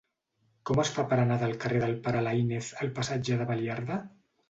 [0.69, 4.05] Com es fa per anar del carrer del Pare Laínez al passatge de Baliarda?